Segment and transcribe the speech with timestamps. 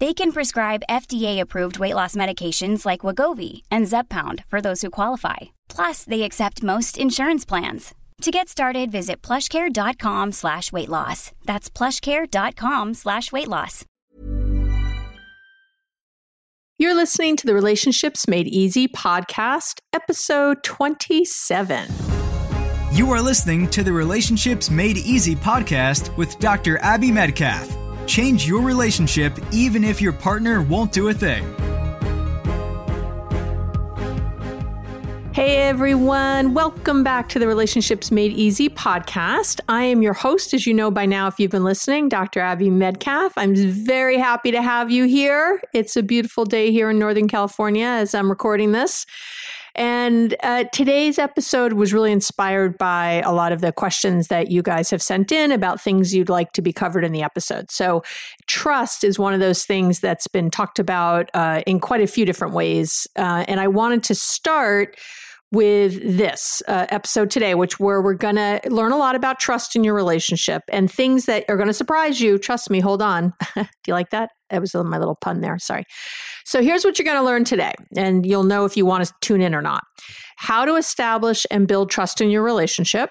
[0.00, 5.36] They can prescribe FDA-approved weight loss medications like Wegovy and Zepbound for those who qualify.
[5.68, 7.94] Plus, they accept most insurance plans.
[8.22, 11.32] To get started, visit plushcare.com slash weight loss.
[11.46, 13.84] That's plushcare.com slash weight loss.
[16.80, 21.88] You're listening to the Relationships Made Easy podcast, episode 27.
[22.92, 26.78] You are listening to the Relationships Made Easy podcast with Dr.
[26.78, 27.87] Abby Medcalf.
[28.08, 31.44] Change your relationship even if your partner won't do a thing.
[35.34, 39.60] Hey everyone, welcome back to the Relationships Made Easy podcast.
[39.68, 42.40] I am your host, as you know by now, if you've been listening, Dr.
[42.40, 43.32] Abby Medcalf.
[43.36, 45.62] I'm very happy to have you here.
[45.72, 49.06] It's a beautiful day here in Northern California as I'm recording this.
[49.74, 54.62] And uh, today's episode was really inspired by a lot of the questions that you
[54.62, 57.70] guys have sent in about things you'd like to be covered in the episode.
[57.70, 58.02] So,
[58.46, 62.24] trust is one of those things that's been talked about uh, in quite a few
[62.24, 63.06] different ways.
[63.16, 64.96] Uh, and I wanted to start
[65.50, 69.74] with this uh, episode today, which where we're going to learn a lot about trust
[69.76, 72.38] in your relationship and things that are going to surprise you.
[72.38, 72.80] Trust me.
[72.80, 73.32] Hold on.
[73.54, 74.30] Do you like that?
[74.50, 75.58] That was my little pun there.
[75.58, 75.84] Sorry.
[76.44, 79.12] So here's what you're going to learn today, and you'll know if you want to
[79.20, 79.84] tune in or not.
[80.36, 83.10] How to establish and build trust in your relationship.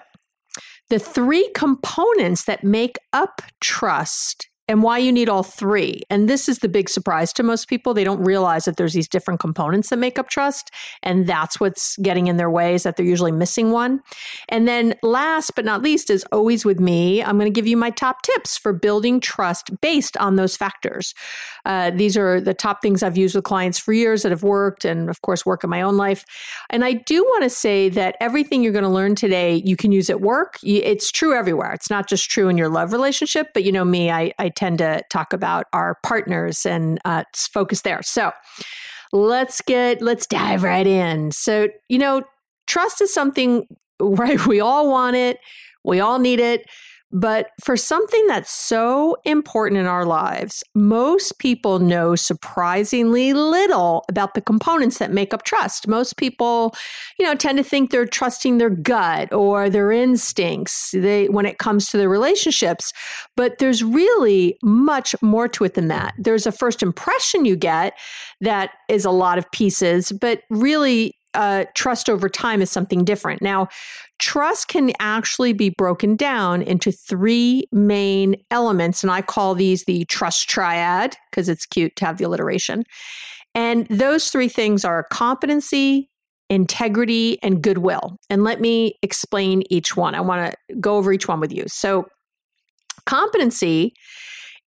[0.90, 6.02] The three components that make up trust and why you need all three.
[6.10, 7.94] And this is the big surprise to most people.
[7.94, 10.70] They don't realize that there's these different components that make up trust.
[11.02, 14.00] And that's what's getting in their way is that they're usually missing one.
[14.48, 17.22] And then last but not least is always with me.
[17.22, 21.14] I'm going to give you my top tips for building trust based on those factors.
[21.64, 24.84] Uh, these are the top things I've used with clients for years that have worked
[24.84, 26.24] and of course work in my own life.
[26.68, 29.92] And I do want to say that everything you're going to learn today, you can
[29.92, 30.58] use at work.
[30.62, 31.72] It's true everywhere.
[31.72, 34.78] It's not just true in your love relationship, but you know me, I, I tend
[34.78, 38.02] to talk about our partners and uh, focus there.
[38.02, 38.32] So
[39.12, 41.30] let's get let's dive right in.
[41.30, 42.22] So you know,
[42.66, 43.66] trust is something
[44.00, 44.44] right.
[44.46, 45.38] We all want it.
[45.84, 46.66] We all need it.
[47.10, 54.34] But for something that's so important in our lives, most people know surprisingly little about
[54.34, 55.88] the components that make up trust.
[55.88, 56.74] Most people,
[57.18, 61.58] you know, tend to think they're trusting their gut or their instincts they, when it
[61.58, 62.92] comes to their relationships.
[63.36, 66.14] But there's really much more to it than that.
[66.18, 67.94] There's a first impression you get
[68.42, 73.42] that is a lot of pieces, but really uh, trust over time is something different.
[73.42, 73.68] Now,
[74.18, 80.04] trust can actually be broken down into three main elements, and I call these the
[80.06, 82.84] trust triad because it's cute to have the alliteration.
[83.54, 86.10] And those three things are competency,
[86.48, 88.16] integrity, and goodwill.
[88.30, 90.14] And let me explain each one.
[90.14, 91.64] I want to go over each one with you.
[91.66, 92.06] So,
[93.06, 93.94] competency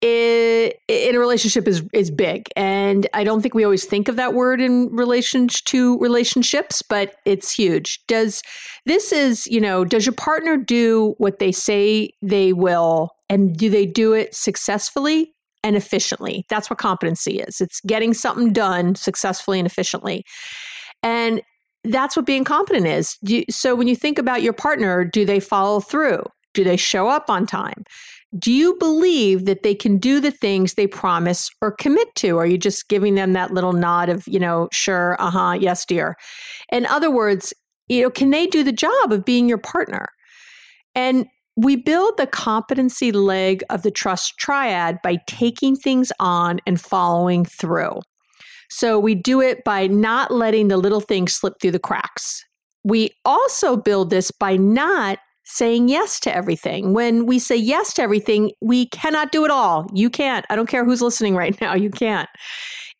[0.02, 2.48] in a relationship is is big.
[2.56, 7.16] And i don't think we always think of that word in relation to relationships but
[7.24, 8.00] it's huge.
[8.06, 8.42] Does
[8.84, 13.10] this is you know does your partner do what they say they will?
[13.28, 15.34] And do they do it successfully
[15.64, 16.44] and efficiently?
[16.48, 17.60] That's what competency is.
[17.60, 20.24] It's getting something done successfully and efficiently.
[21.02, 21.42] And
[21.82, 23.16] that's what being competent is.
[23.50, 26.22] So when you think about your partner do they follow through?
[26.54, 27.84] Do they show up on time
[28.38, 32.38] do you believe that they can do the things they promise or commit to?
[32.38, 35.84] Are you just giving them that little nod of, you know, sure, uh huh, yes,
[35.84, 36.16] dear?
[36.72, 37.52] In other words,
[37.88, 40.06] you know, can they do the job of being your partner?
[40.94, 46.80] And we build the competency leg of the trust triad by taking things on and
[46.80, 48.00] following through.
[48.68, 52.44] So we do it by not letting the little things slip through the cracks.
[52.84, 56.92] We also build this by not saying yes to everything.
[56.92, 59.86] When we say yes to everything, we cannot do it all.
[59.94, 60.44] You can't.
[60.50, 61.74] I don't care who's listening right now.
[61.74, 62.28] You can't.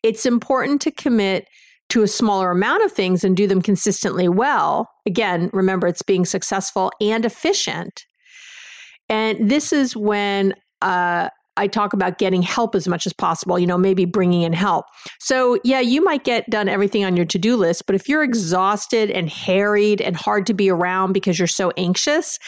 [0.01, 1.45] It's important to commit
[1.89, 4.89] to a smaller amount of things and do them consistently well.
[5.05, 8.05] Again, remember it's being successful and efficient.
[9.09, 13.67] And this is when uh, I talk about getting help as much as possible, you
[13.67, 14.85] know, maybe bringing in help.
[15.19, 18.23] So, yeah, you might get done everything on your to do list, but if you're
[18.23, 22.39] exhausted and harried and hard to be around because you're so anxious,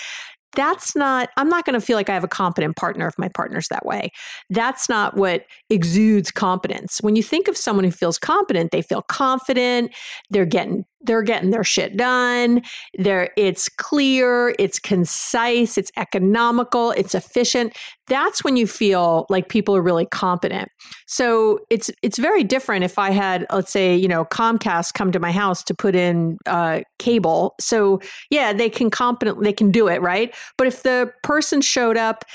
[0.56, 3.30] that's not i'm not going to feel like i have a competent partner if my
[3.30, 4.10] partner's that way
[4.50, 9.02] that's not what exudes competence when you think of someone who feels competent they feel
[9.02, 9.94] confident
[10.30, 12.62] they're getting they're getting their shit done.
[12.98, 17.78] There, it's clear, it's concise, it's economical, it's efficient.
[18.08, 20.70] That's when you feel like people are really competent.
[21.08, 25.20] So it's it's very different if I had, let's say, you know, Comcast come to
[25.20, 27.56] my house to put in uh, cable.
[27.60, 30.36] So yeah, they can competent, they can do it, right?
[30.58, 32.26] But if the person showed up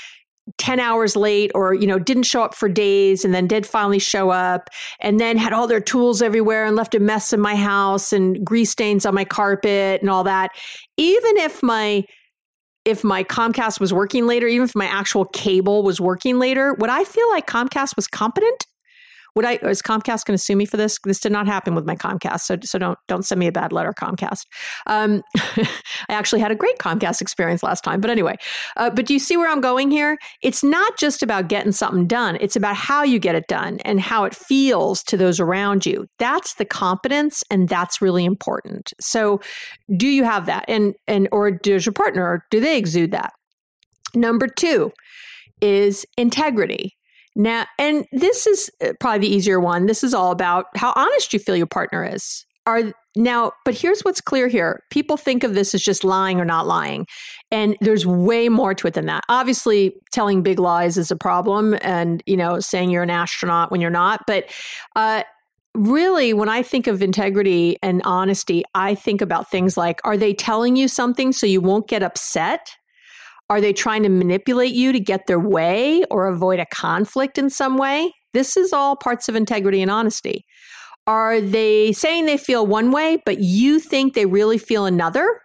[0.57, 3.99] 10 hours late or you know didn't show up for days and then did finally
[3.99, 4.69] show up
[4.99, 8.45] and then had all their tools everywhere and left a mess in my house and
[8.45, 10.51] grease stains on my carpet and all that.
[10.97, 12.03] Even if my
[12.85, 16.89] if my Comcast was working later even if my actual cable was working later would
[16.89, 18.67] I feel like Comcast was competent
[19.35, 20.97] would I is Comcast going to sue me for this?
[21.03, 23.71] This did not happen with my Comcast, so so don't don't send me a bad
[23.71, 24.45] letter, Comcast.
[24.87, 25.67] Um, I
[26.09, 28.35] actually had a great Comcast experience last time, but anyway.
[28.77, 30.17] Uh, but do you see where I'm going here?
[30.41, 33.99] It's not just about getting something done; it's about how you get it done and
[33.99, 36.07] how it feels to those around you.
[36.17, 38.93] That's the competence, and that's really important.
[39.01, 39.41] So,
[39.97, 43.33] do you have that, and and or does your partner do they exude that?
[44.13, 44.93] Number two
[45.61, 46.95] is integrity.
[47.35, 49.85] Now, and this is uh, probably the easier one.
[49.85, 52.45] This is all about how honest you feel your partner is.
[52.67, 54.81] Are now, but here's what's clear here.
[54.89, 57.05] People think of this as just lying or not lying.
[57.51, 59.23] And there's way more to it than that.
[59.29, 63.81] Obviously, telling big lies is a problem and, you know, saying you're an astronaut when
[63.81, 64.45] you're not, but
[64.95, 65.23] uh
[65.75, 70.33] really when i think of integrity and honesty i think about things like are they
[70.33, 72.77] telling you something so you won't get upset
[73.49, 77.49] are they trying to manipulate you to get their way or avoid a conflict in
[77.49, 78.11] some way?
[78.33, 80.45] This is all parts of integrity and honesty.
[81.07, 85.41] Are they saying they feel one way, but you think they really feel another?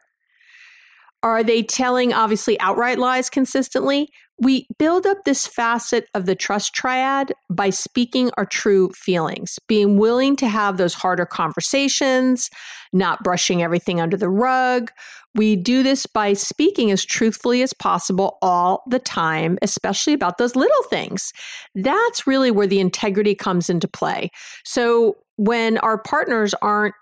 [1.22, 4.08] Are they telling obviously outright lies consistently?
[4.42, 9.98] We build up this facet of the trust triad by speaking our true feelings, being
[9.98, 12.48] willing to have those harder conversations,
[12.90, 14.90] not brushing everything under the rug.
[15.34, 20.56] We do this by speaking as truthfully as possible all the time, especially about those
[20.56, 21.32] little things.
[21.74, 24.30] That's really where the integrity comes into play.
[24.64, 26.94] So when our partners aren't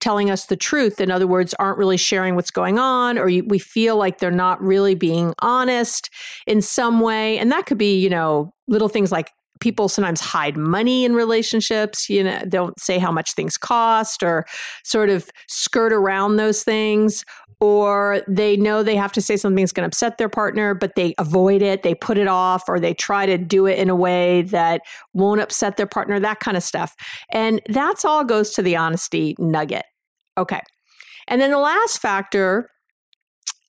[0.00, 1.00] telling us the truth.
[1.00, 4.60] In other words, aren't really sharing what's going on, or we feel like they're not
[4.60, 6.10] really being honest
[6.46, 7.38] in some way.
[7.38, 9.30] And that could be, you know, little things like
[9.60, 14.44] people sometimes hide money in relationships, you know, don't say how much things cost or
[14.82, 17.24] sort of skirt around those things.
[17.60, 20.96] Or they know they have to say something that's going to upset their partner, but
[20.96, 23.94] they avoid it, they put it off, or they try to do it in a
[23.94, 24.82] way that
[25.14, 26.94] won't upset their partner, that kind of stuff.
[27.32, 29.84] And that's all goes to the honesty nugget.
[30.36, 30.60] Okay.
[31.28, 32.68] And then the last factor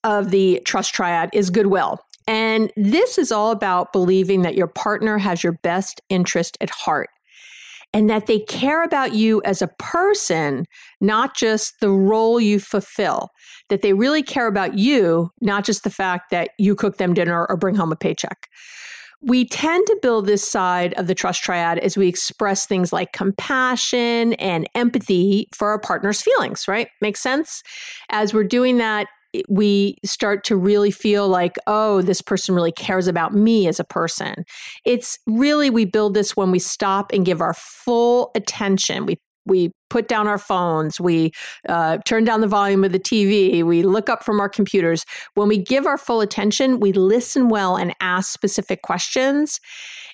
[0.04, 2.00] of the trust triad is goodwill.
[2.26, 7.10] And this is all about believing that your partner has your best interest at heart
[7.92, 10.66] and that they care about you as a person,
[11.00, 13.30] not just the role you fulfill.
[13.68, 17.46] That they really care about you, not just the fact that you cook them dinner
[17.48, 18.48] or bring home a paycheck.
[19.22, 23.12] We tend to build this side of the trust triad as we express things like
[23.12, 26.88] compassion and empathy for our partner's feelings, right?
[27.00, 27.62] Makes sense?
[28.10, 29.08] As we're doing that,
[29.48, 33.84] we start to really feel like, oh, this person really cares about me as a
[33.84, 34.44] person.
[34.84, 39.06] It's really, we build this when we stop and give our full attention.
[39.06, 41.30] We we put down our phones, we
[41.68, 45.04] uh, turn down the volume of the TV, we look up from our computers.
[45.34, 49.60] When we give our full attention, we listen well and ask specific questions.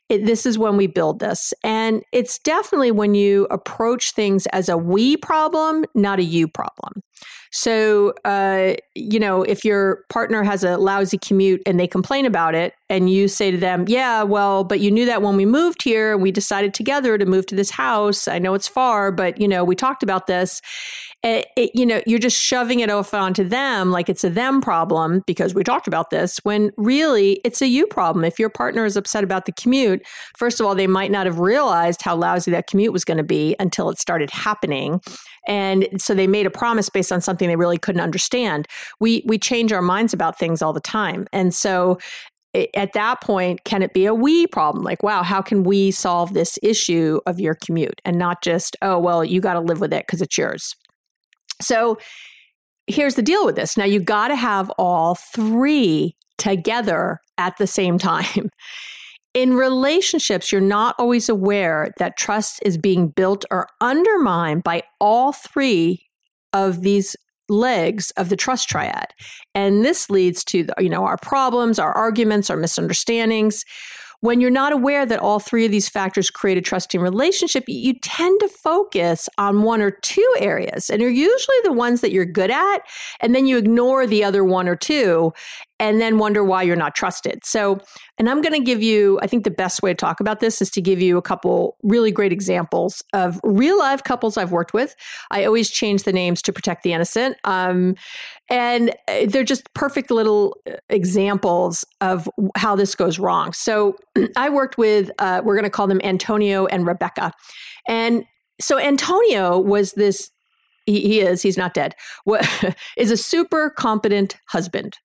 [0.08, 1.54] It, this is when we build this.
[1.64, 7.02] And it's definitely when you approach things as a we problem, not a you problem.
[7.50, 12.54] So, uh, you know, if your partner has a lousy commute and they complain about
[12.54, 15.82] it, and you say to them, Yeah, well, but you knew that when we moved
[15.82, 18.26] here and we decided together to move to this house.
[18.26, 20.62] I know it's far, but, you know, we talked about this.
[21.22, 24.60] It, it, you know, you're just shoving it off onto them like it's a them
[24.60, 28.24] problem because we talked about this, when really it's a you problem.
[28.24, 30.04] If your partner is upset about the commute,
[30.36, 33.24] first of all, they might not have realized how lousy that commute was going to
[33.24, 35.00] be until it started happening.
[35.46, 38.66] And so they made a promise based on something they really couldn't understand.
[39.00, 41.26] We we change our minds about things all the time.
[41.32, 41.98] And so
[42.74, 44.84] at that point, can it be a we problem?
[44.84, 48.02] Like, wow, how can we solve this issue of your commute?
[48.04, 50.76] And not just, oh, well, you got to live with it because it's yours.
[51.62, 51.98] So
[52.86, 53.76] here's the deal with this.
[53.76, 58.50] Now, you got to have all three together at the same time.
[59.34, 65.32] In relationships, you're not always aware that trust is being built or undermined by all
[65.32, 66.06] three
[66.52, 67.16] of these
[67.48, 69.08] legs of the trust triad.
[69.54, 73.64] And this leads to, you know, our problems, our arguments, our misunderstandings.
[74.20, 77.94] When you're not aware that all three of these factors create a trusting relationship, you
[78.04, 82.24] tend to focus on one or two areas, and you're usually the ones that you're
[82.24, 82.82] good at,
[83.20, 85.32] and then you ignore the other one or two
[85.82, 87.44] and then wonder why you're not trusted.
[87.44, 87.80] So,
[88.16, 90.62] and I'm going to give you, I think the best way to talk about this
[90.62, 94.72] is to give you a couple really great examples of real life couples I've worked
[94.72, 94.94] with.
[95.32, 97.36] I always change the names to protect the innocent.
[97.42, 97.96] Um,
[98.48, 103.52] and uh, they're just perfect little uh, examples of how this goes wrong.
[103.52, 103.96] So,
[104.36, 107.32] I worked with, uh, we're going to call them Antonio and Rebecca.
[107.88, 108.24] And
[108.60, 110.30] so, Antonio was this
[110.86, 111.94] he, is he's not dead
[112.96, 114.98] is a super competent husband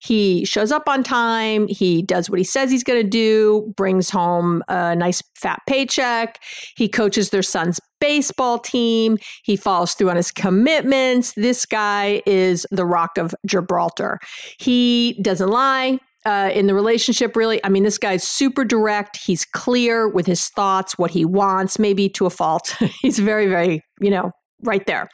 [0.00, 1.66] he shows up on time.
[1.68, 6.40] He does what he says he's going to do, brings home a nice fat paycheck.
[6.76, 9.18] He coaches their son's baseball team.
[9.44, 11.32] He follows through on his commitments.
[11.32, 14.18] This guy is the rock of Gibraltar.
[14.58, 15.98] He doesn't lie.
[16.24, 19.16] Uh, in the relationship, really, I mean, this guy's super direct.
[19.16, 22.76] He's clear with his thoughts, what he wants, maybe to a fault.
[23.00, 24.32] he's very, very, you know,
[24.64, 25.08] right there.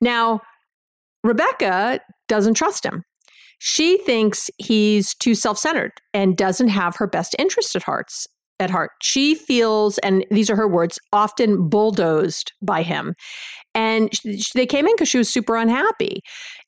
[0.00, 0.40] Now,
[1.22, 3.02] Rebecca doesn't trust him.
[3.62, 8.26] She thinks he's too self-centered and doesn't have her best interest at hearts
[8.58, 8.90] at heart.
[9.02, 13.14] She feels, and these are her words, often bulldozed by him.
[13.74, 14.10] And
[14.54, 16.22] they came in because she was super unhappy.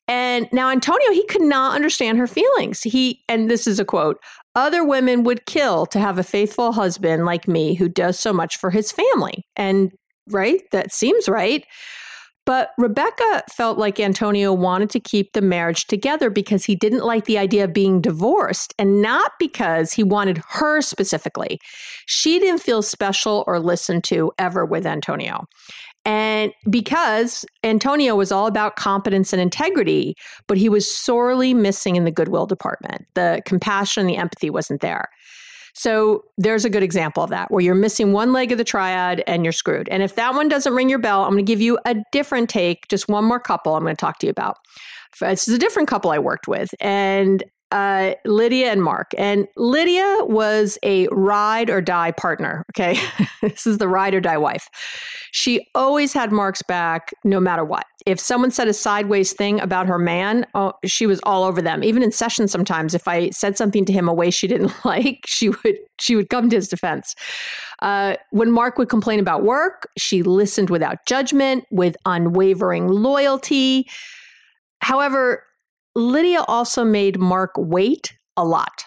[0.06, 2.82] And now Antonio, he could not understand her feelings.
[2.82, 4.18] He, and this is a quote,
[4.54, 8.58] other women would kill to have a faithful husband like me who does so much
[8.58, 9.46] for his family.
[9.56, 9.92] And
[10.28, 11.64] right, that seems right.
[12.44, 17.26] But Rebecca felt like Antonio wanted to keep the marriage together because he didn't like
[17.26, 21.60] the idea of being divorced and not because he wanted her specifically.
[22.06, 25.44] She didn't feel special or listened to ever with Antonio.
[26.04, 30.16] And because Antonio was all about competence and integrity,
[30.48, 33.06] but he was sorely missing in the goodwill department.
[33.14, 35.08] The compassion and the empathy wasn't there.
[35.74, 39.22] So there's a good example of that where you're missing one leg of the triad
[39.26, 39.88] and you're screwed.
[39.88, 42.50] And if that one doesn't ring your bell, I'm going to give you a different
[42.50, 44.58] take, just one more couple I'm going to talk to you about.
[45.20, 46.74] This is a different couple I worked with.
[46.80, 49.12] And uh, Lydia and Mark.
[49.16, 52.64] And Lydia was a ride or die partner.
[52.70, 53.00] Okay.
[53.42, 54.68] this is the ride or die wife.
[55.32, 57.86] She always had Mark's back no matter what.
[58.04, 61.82] If someone said a sideways thing about her man, oh, she was all over them.
[61.82, 65.20] Even in session sometimes, if I said something to him a way she didn't like,
[65.26, 67.14] she would she would come to his defense.
[67.80, 73.88] Uh, when Mark would complain about work, she listened without judgment, with unwavering loyalty.
[74.80, 75.44] However,
[75.94, 78.84] Lydia also made Mark wait a lot.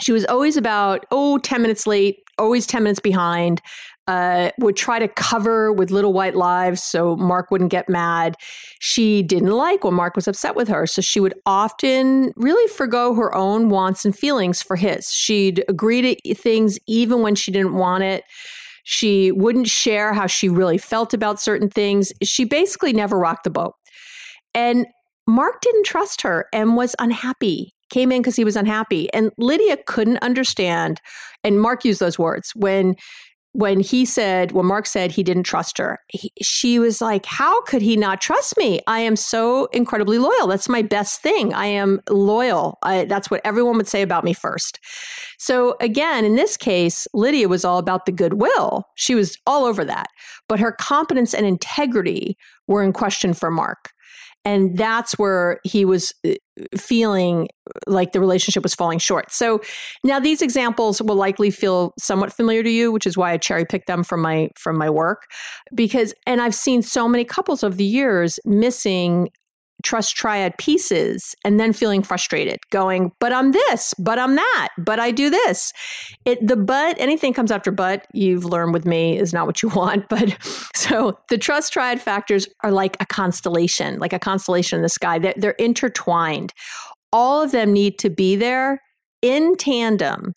[0.00, 3.60] She was always about, oh, 10 minutes late, always 10 minutes behind,
[4.06, 8.36] uh, would try to cover with little white lies so Mark wouldn't get mad.
[8.80, 13.14] She didn't like when Mark was upset with her, so she would often really forego
[13.14, 15.10] her own wants and feelings for his.
[15.10, 18.24] She'd agree to things even when she didn't want it.
[18.84, 22.12] She wouldn't share how she really felt about certain things.
[22.22, 23.74] She basically never rocked the boat.
[24.54, 24.86] And
[25.26, 27.74] Mark didn't trust her and was unhappy.
[27.90, 29.12] Came in because he was unhappy.
[29.12, 31.00] And Lydia couldn't understand.
[31.42, 32.96] And Mark used those words when
[33.54, 37.62] when he said, when Mark said he didn't trust her, he, she was like, How
[37.62, 38.80] could he not trust me?
[38.88, 40.48] I am so incredibly loyal.
[40.48, 41.54] That's my best thing.
[41.54, 42.78] I am loyal.
[42.82, 44.80] I, that's what everyone would say about me first.
[45.38, 48.88] So, again, in this case, Lydia was all about the goodwill.
[48.96, 50.08] She was all over that.
[50.48, 53.92] But her competence and integrity were in question for Mark.
[54.44, 56.34] And that's where he was uh,
[56.76, 57.48] feeling
[57.86, 59.32] like the relationship was falling short.
[59.32, 59.60] So
[60.04, 63.64] now these examples will likely feel somewhat familiar to you, which is why I cherry
[63.64, 65.22] picked them from my from my work
[65.74, 69.30] because and I've seen so many couples over the years missing
[69.84, 74.98] trust triad pieces and then feeling frustrated going but i'm this but i'm that but
[74.98, 75.72] i do this.
[76.24, 79.68] It the but anything comes after but you've learned with me is not what you
[79.74, 80.36] want but
[80.74, 85.18] so the trust triad factors are like a constellation like a constellation in the sky.
[85.18, 86.52] They're, they're intertwined.
[87.12, 88.80] All of them need to be there
[89.22, 90.32] in tandem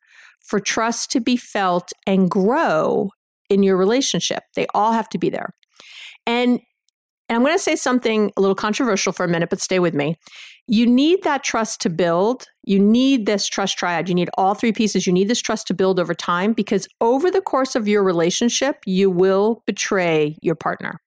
[0.45, 3.09] for trust to be felt and grow
[3.49, 4.43] in your relationship.
[4.55, 5.49] They all have to be there.
[6.25, 6.59] And
[7.29, 9.93] and I'm going to say something a little controversial for a minute, but stay with
[9.93, 10.17] me.
[10.67, 12.47] You need that trust to build.
[12.63, 14.09] You need this trust triad.
[14.09, 15.05] You need all three pieces.
[15.05, 18.77] You need this trust to build over time because over the course of your relationship,
[18.85, 21.01] you will betray your partner.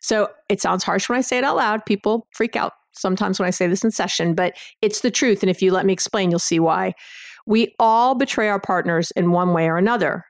[0.00, 1.86] So it sounds harsh when I say it out loud.
[1.86, 5.42] People freak out sometimes when I say this in session, but it's the truth.
[5.42, 6.92] And if you let me explain, you'll see why.
[7.46, 10.24] We all betray our partners in one way or another.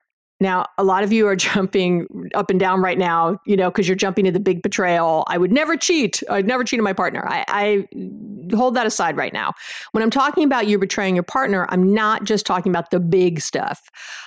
[0.45, 3.89] Now, a lot of you are jumping up and down right now, you know, because
[3.89, 5.25] you're jumping to the big betrayal.
[5.27, 6.23] I would never cheat.
[6.29, 7.27] I'd never cheat on my partner.
[7.27, 9.55] I, I hold that aside right now.
[9.93, 13.41] When I'm talking about you betraying your partner, I'm not just talking about the big
[13.41, 13.81] stuff.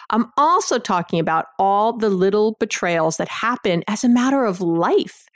[0.10, 5.28] I'm also talking about all the little betrayals that happen as a matter of life.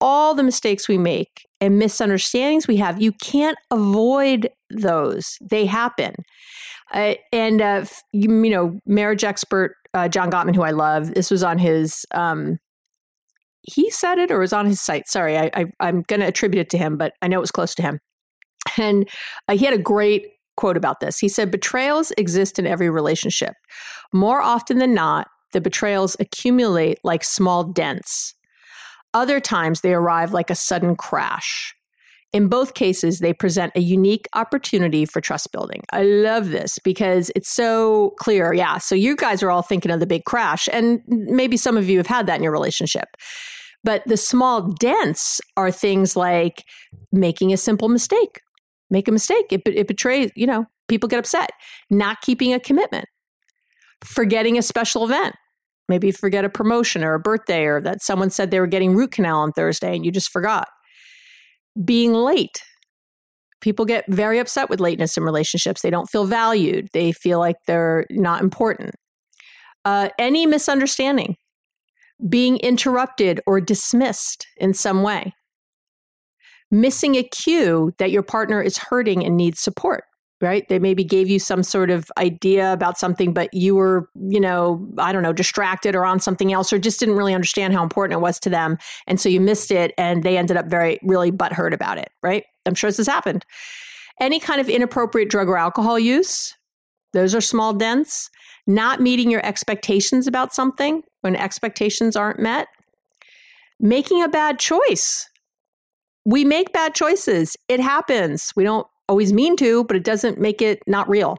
[0.00, 5.38] All the mistakes we make and misunderstandings we have, you can't avoid those.
[5.40, 6.14] They happen.
[6.92, 11.14] Uh, and uh, you, you, know, marriage expert uh, John Gottman, who I love.
[11.14, 12.06] This was on his.
[12.12, 12.58] Um,
[13.62, 15.08] he said it or was on his site.
[15.08, 17.50] Sorry, I, I, am going to attribute it to him, but I know it was
[17.50, 17.98] close to him.
[18.78, 19.08] And
[19.48, 21.18] uh, he had a great quote about this.
[21.18, 23.54] He said, Betrayals exist in every relationship.
[24.12, 28.34] More often than not, the betrayals accumulate like small dents.
[29.14, 31.74] Other times, they arrive like a sudden crash.
[32.32, 35.82] In both cases, they present a unique opportunity for trust building.
[35.92, 38.52] I love this because it's so clear.
[38.52, 38.76] Yeah.
[38.78, 41.96] So you guys are all thinking of the big crash, and maybe some of you
[41.96, 43.08] have had that in your relationship.
[43.82, 46.64] But the small dents are things like
[47.12, 48.40] making a simple mistake.
[48.90, 49.46] Make a mistake.
[49.50, 51.50] It, it betrays, you know, people get upset.
[51.88, 53.06] Not keeping a commitment.
[54.04, 55.34] Forgetting a special event.
[55.88, 59.12] Maybe forget a promotion or a birthday or that someone said they were getting root
[59.12, 60.68] canal on Thursday and you just forgot
[61.84, 62.62] being late.
[63.60, 65.82] People get very upset with lateness in relationships.
[65.82, 68.94] They don't feel valued, they feel like they're not important.
[69.84, 71.36] Uh, any misunderstanding,
[72.28, 75.32] being interrupted or dismissed in some way,
[76.70, 80.04] missing a cue that your partner is hurting and needs support
[80.40, 80.68] right?
[80.68, 84.88] They maybe gave you some sort of idea about something, but you were, you know,
[84.98, 88.18] I don't know, distracted or on something else, or just didn't really understand how important
[88.18, 88.78] it was to them.
[89.06, 92.44] And so you missed it and they ended up very, really butthurt about it, right?
[92.66, 93.44] I'm sure this has happened.
[94.20, 96.56] Any kind of inappropriate drug or alcohol use,
[97.12, 98.30] those are small dents.
[98.66, 102.68] Not meeting your expectations about something when expectations aren't met.
[103.80, 105.28] Making a bad choice.
[106.24, 107.56] We make bad choices.
[107.68, 108.52] It happens.
[108.54, 111.36] We don't always mean to, but it doesn't make it not real.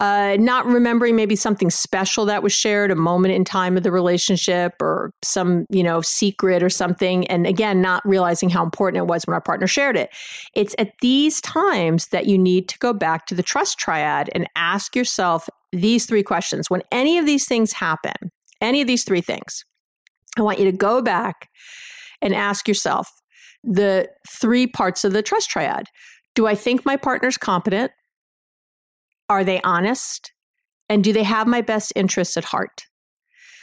[0.00, 3.92] Uh, not remembering maybe something special that was shared, a moment in time of the
[3.92, 9.06] relationship, or some you know secret or something, and again, not realizing how important it
[9.06, 10.10] was when our partner shared it.
[10.56, 14.48] It's at these times that you need to go back to the trust triad and
[14.56, 16.68] ask yourself these three questions.
[16.68, 19.64] When any of these things happen, any of these three things,
[20.36, 21.48] I want you to go back
[22.20, 23.08] and ask yourself
[23.62, 25.86] the three parts of the trust triad.
[26.34, 27.92] Do I think my partner's competent?
[29.28, 30.32] Are they honest?
[30.88, 32.86] And do they have my best interests at heart?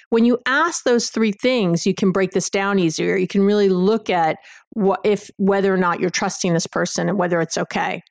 [0.09, 3.15] When you ask those three things, you can break this down easier.
[3.15, 4.37] You can really look at
[4.71, 8.01] what if whether or not you're trusting this person and whether it's okay.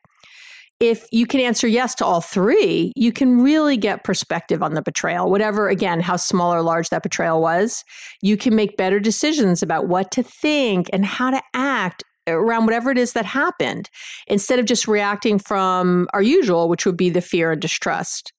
[0.81, 4.83] If you can answer yes to all three, you can really get perspective on the
[4.83, 7.83] betrayal, whatever, again, how small or large that betrayal was.
[8.23, 12.91] You can make better decisions about what to think and how to act around whatever
[12.91, 13.91] it is that happened
[14.27, 18.33] instead of just reacting from our usual, which would be the fear and distrust.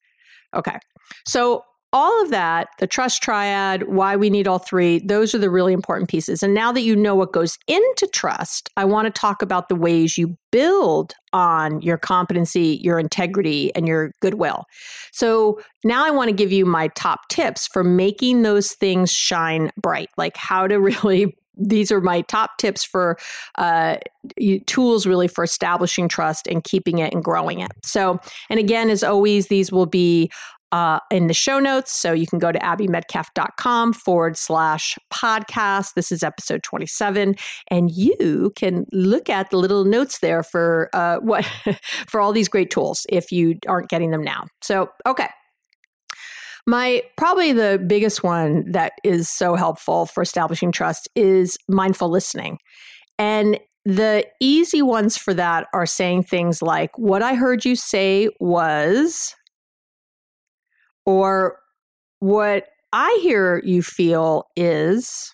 [0.56, 0.78] Okay.
[1.28, 5.49] So, all of that, the trust triad, why we need all three, those are the
[5.49, 6.43] really important pieces.
[6.43, 9.75] And now that you know what goes into trust, I want to talk about the
[9.75, 14.65] ways you build on your competency, your integrity, and your goodwill.
[15.12, 19.71] So now I want to give you my top tips for making those things shine
[19.75, 23.17] bright, like how to really these are my top tips for
[23.55, 23.97] uh,
[24.65, 27.71] tools really for establishing trust and keeping it and growing it.
[27.83, 28.19] So,
[28.49, 30.31] and again, as always, these will be
[30.71, 31.91] uh, in the show notes.
[31.91, 35.93] So you can go to abbymedcalf.com forward slash podcast.
[35.95, 37.35] This is episode 27.
[37.69, 41.45] And you can look at the little notes there for uh, what
[42.07, 44.45] for all these great tools if you aren't getting them now.
[44.61, 45.27] So, okay.
[46.67, 52.59] My probably the biggest one that is so helpful for establishing trust is mindful listening.
[53.17, 58.29] And the easy ones for that are saying things like, What I heard you say
[58.39, 59.35] was,
[61.05, 61.59] or
[62.19, 65.33] what I hear you feel is.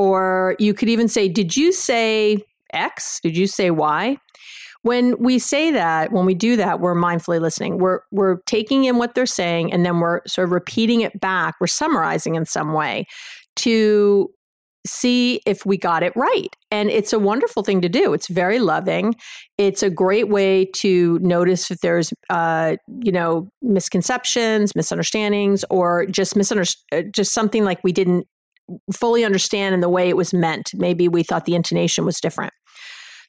[0.00, 2.38] Or you could even say, Did you say
[2.72, 3.20] X?
[3.22, 4.16] Did you say Y?
[4.80, 7.76] When we say that, when we do that, we're mindfully listening.
[7.76, 11.56] We're we're taking in what they're saying and then we're sort of repeating it back.
[11.60, 13.04] We're summarizing in some way
[13.56, 14.30] to
[14.86, 16.56] see if we got it right.
[16.70, 18.14] And it's a wonderful thing to do.
[18.14, 19.16] It's very loving.
[19.58, 26.36] It's a great way to notice if there's, uh, you know, misconceptions, misunderstandings, or just
[26.36, 28.26] misunderstand, just something like we didn't
[28.92, 30.72] fully understand in the way it was meant.
[30.74, 32.52] Maybe we thought the intonation was different.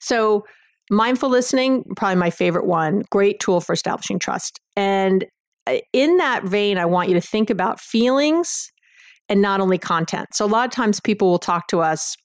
[0.00, 0.44] So,
[0.90, 4.60] mindful listening, probably my favorite one, great tool for establishing trust.
[4.76, 5.24] And
[5.66, 8.70] uh, in that vein, I want you to think about feelings
[9.28, 10.28] and not only content.
[10.34, 12.16] So, a lot of times people will talk to us.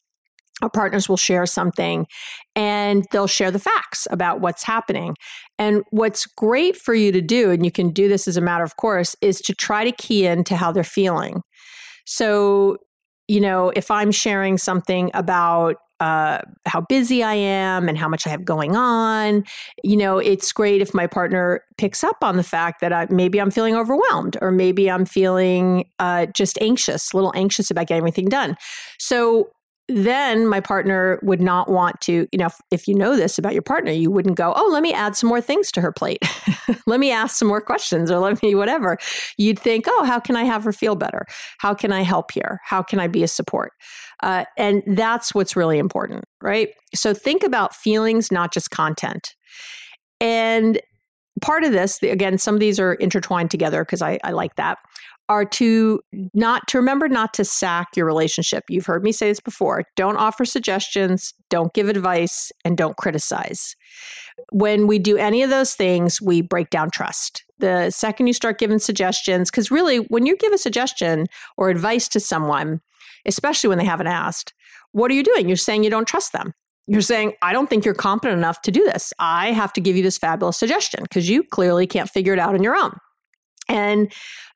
[0.63, 2.07] Our partners will share something
[2.55, 5.15] and they'll share the facts about what's happening.
[5.59, 8.63] And what's great for you to do, and you can do this as a matter
[8.63, 11.43] of course, is to try to key into how they're feeling.
[12.05, 12.77] So,
[13.27, 18.27] you know, if I'm sharing something about uh, how busy I am and how much
[18.27, 19.43] I have going on.
[19.83, 23.41] You know, it's great if my partner picks up on the fact that I, maybe
[23.41, 28.01] I'm feeling overwhelmed or maybe I'm feeling uh, just anxious, a little anxious about getting
[28.01, 28.57] everything done.
[28.99, 29.49] So
[29.89, 33.53] then my partner would not want to, you know, if, if, you know this about
[33.53, 36.21] your partner, you wouldn't go, oh, let me add some more things to her plate.
[36.87, 38.97] let me ask some more questions or let me whatever.
[39.37, 41.25] You'd think, oh, how can I have her feel better?
[41.59, 42.59] How can I help here?
[42.65, 43.71] How can I be a support?
[44.21, 46.69] Uh, and that's what's really important, right?
[46.93, 49.35] So think about feelings, not just content.
[50.19, 50.81] And
[51.39, 54.79] part of this, again, some of these are intertwined together because I, I like that
[55.29, 55.99] are to
[56.33, 58.63] not to remember not to sack your relationship.
[58.69, 59.83] You've heard me say this before.
[59.95, 63.75] Don't offer suggestions, don't give advice, and don't criticize.
[64.51, 67.43] When we do any of those things, we break down trust.
[67.59, 71.25] The second you start giving suggestions, because really, when you give a suggestion
[71.57, 72.81] or advice to someone,
[73.25, 74.53] especially when they haven't asked,
[74.91, 75.47] what are you doing?
[75.47, 76.53] You're saying you don't trust them.
[76.87, 79.11] You're saying, I don't think you're competent enough to do this.
[79.19, 82.53] I have to give you this fabulous suggestion because you clearly can't figure it out
[82.53, 82.97] on your own.
[83.69, 84.11] And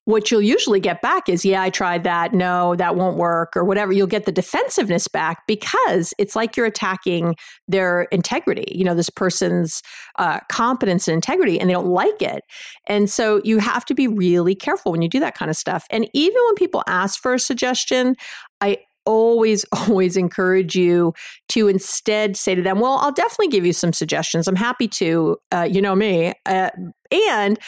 [0.06, 2.34] what you'll usually get back is, yeah, I tried that.
[2.34, 3.94] No, that won't work, or whatever.
[3.94, 7.36] You'll get the defensiveness back because it's like you're attacking
[7.68, 9.82] their integrity, you know, this person's
[10.18, 12.44] uh, competence and integrity, and they don't like it.
[12.88, 15.86] And so you have to be really careful when you do that kind of stuff.
[15.92, 18.16] And even when people ask for a suggestion,
[18.60, 21.14] I always, always encourage you
[21.50, 24.48] to instead say to them, Well, I'll definitely give you some suggestions.
[24.48, 26.34] I'm happy to, uh, you know me.
[26.46, 26.72] Uh,
[27.12, 27.60] and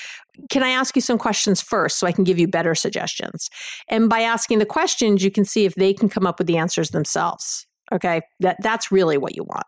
[0.49, 3.49] can I ask you some questions first so I can give you better suggestions?
[3.87, 6.57] And by asking the questions, you can see if they can come up with the
[6.57, 7.67] answers themselves.
[7.91, 8.21] Okay.
[8.39, 9.65] That, that's really what you want.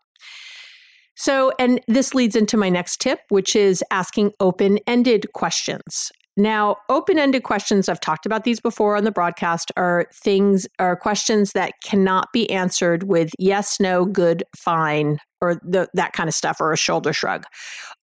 [1.16, 6.10] So, and this leads into my next tip, which is asking open ended questions.
[6.36, 10.94] Now, open ended questions, I've talked about these before on the broadcast, are things, are
[10.94, 16.34] questions that cannot be answered with yes, no, good, fine, or the, that kind of
[16.34, 17.44] stuff, or a shoulder shrug.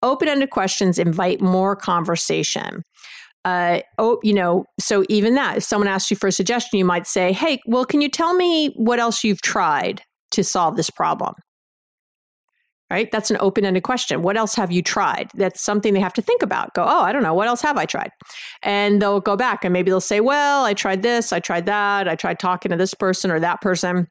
[0.01, 2.81] Open ended questions invite more conversation.
[3.45, 6.85] Uh, oh, you know, so even that, if someone asks you for a suggestion, you
[6.85, 10.89] might say, hey, well, can you tell me what else you've tried to solve this
[10.89, 11.35] problem?
[12.93, 13.11] Right?
[13.11, 14.21] That's an open ended question.
[14.21, 15.31] What else have you tried?
[15.33, 16.75] That's something they have to think about.
[16.75, 17.33] Go, oh, I don't know.
[17.33, 18.11] What else have I tried?
[18.61, 22.07] And they'll go back and maybe they'll say, well, I tried this, I tried that,
[22.07, 24.07] I tried talking to this person or that person.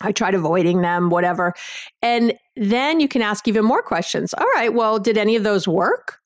[0.00, 1.52] I tried avoiding them, whatever.
[2.02, 4.34] And then you can ask even more questions.
[4.34, 6.18] All right, well, did any of those work?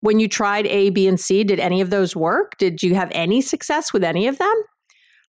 [0.00, 2.56] When you tried A, B, and C, did any of those work?
[2.58, 4.54] Did you have any success with any of them?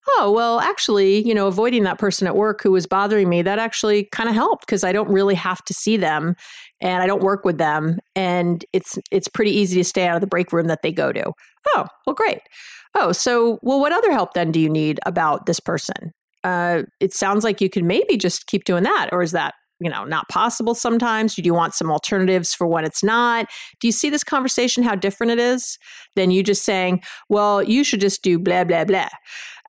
[0.08, 3.60] Oh, well, actually, you know, avoiding that person at work who was bothering me, that
[3.60, 6.36] actually kind of helped because I don't really have to see them
[6.80, 8.00] and I don't work with them.
[8.16, 11.12] And it's it's pretty easy to stay out of the break room that they go
[11.12, 11.32] to.
[11.68, 12.40] Oh, well, great.
[12.96, 16.12] Oh, so well, what other help then do you need about this person?
[16.44, 19.90] Uh, it sounds like you could maybe just keep doing that, or is that you
[19.90, 21.36] know not possible sometimes?
[21.36, 23.50] Do you want some alternatives for when it's not?
[23.80, 25.78] Do you see this conversation how different it is
[26.16, 29.10] than you just saying well you should just do blah blah blah.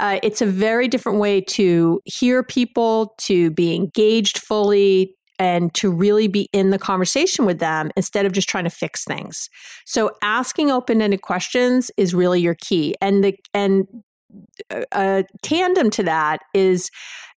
[0.00, 5.90] Uh, it's a very different way to hear people to be engaged fully and to
[5.90, 9.48] really be in the conversation with them instead of just trying to fix things.
[9.84, 12.94] So asking open-ended questions is really your key.
[13.00, 13.86] And the and
[14.70, 16.90] a uh, uh, tandem to that is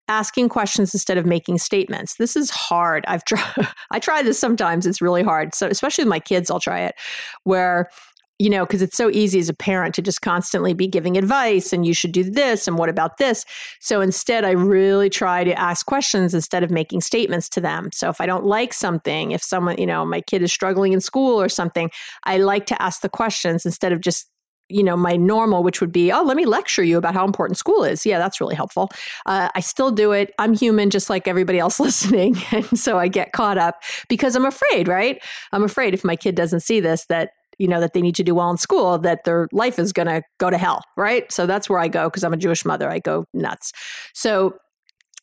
[0.07, 2.15] asking questions instead of making statements.
[2.15, 3.05] This is hard.
[3.07, 4.85] I've tried I try this sometimes.
[4.85, 5.55] It's really hard.
[5.55, 6.95] So especially with my kids, I'll try it
[7.43, 7.89] where
[8.37, 11.71] you know, because it's so easy as a parent to just constantly be giving advice
[11.71, 13.45] and you should do this and what about this.
[13.79, 17.89] So instead, I really try to ask questions instead of making statements to them.
[17.93, 20.99] So if I don't like something, if someone, you know, my kid is struggling in
[20.99, 21.89] school or something,
[22.25, 24.27] I like to ask the questions instead of just
[24.69, 27.57] you know my normal which would be oh let me lecture you about how important
[27.57, 28.05] school is.
[28.05, 28.89] Yeah that's really helpful.
[29.25, 30.33] Uh, i still do it.
[30.39, 34.45] I'm human just like everybody else listening and so i get caught up because i'm
[34.45, 35.21] afraid right?
[35.51, 38.23] I'm afraid if my kid doesn't see this that you know that they need to
[38.23, 41.31] do well in school that their life is going to go to hell right?
[41.31, 42.89] So that's where i go because i'm a jewish mother.
[42.89, 43.71] I go nuts.
[44.13, 44.55] So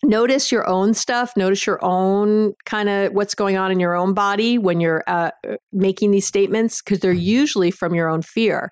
[0.02, 1.32] notice your own stuff.
[1.36, 5.30] Notice your own kind of what's going on in your own body when you're uh,
[5.72, 8.70] making these statements because they're usually from your own fear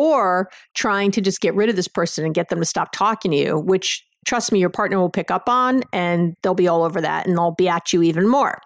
[0.00, 3.32] or trying to just get rid of this person and get them to stop talking
[3.32, 6.84] to you, which trust me, your partner will pick up on and they'll be all
[6.84, 8.58] over that and they'll be at you even more.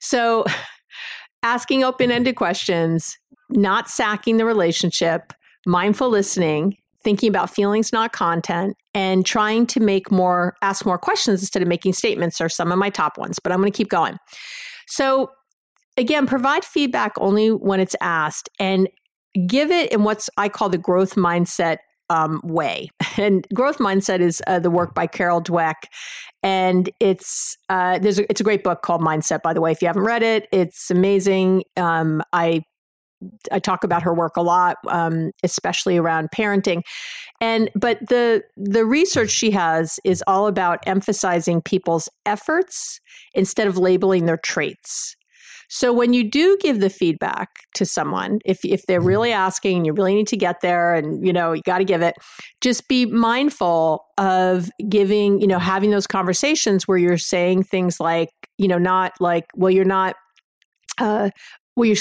[0.00, 0.44] So,
[1.44, 3.16] asking open ended questions,
[3.48, 5.32] not sacking the relationship,
[5.66, 11.42] mindful listening, thinking about feelings, not content, and trying to make more, ask more questions
[11.42, 13.88] instead of making statements are some of my top ones, but I'm going to keep
[13.88, 14.16] going.
[14.88, 15.30] So,
[15.96, 18.88] again, provide feedback only when it's asked and
[19.36, 21.78] give it in what's I call the growth mindset
[22.10, 22.88] um, way.
[23.18, 25.86] And growth mindset is uh, the work by Carol Dweck,
[26.42, 29.40] and it's uh, there's a, it's a great book called Mindset.
[29.40, 31.62] By the way, if you haven't read it, it's amazing.
[31.78, 32.60] Um, I
[33.50, 36.82] I talk about her work a lot, um, especially around parenting.
[37.40, 43.00] And but the the research she has is all about emphasizing people's efforts
[43.34, 45.16] instead of labeling their traits.
[45.68, 49.08] So when you do give the feedback to someone, if if they're mm-hmm.
[49.08, 51.84] really asking and you really need to get there and you know, you got to
[51.84, 52.14] give it,
[52.60, 58.30] just be mindful of giving, you know, having those conversations where you're saying things like,
[58.58, 60.16] you know, not like, well, you're not
[60.98, 61.30] uh
[61.76, 61.96] well you're